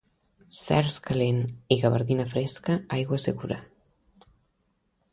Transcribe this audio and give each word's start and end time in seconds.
Cerç 0.59 0.95
calent 1.09 1.43
i 1.77 1.79
garbinada 1.85 2.27
fresca, 2.33 2.81
aigua 3.01 3.23
segura. 3.29 3.63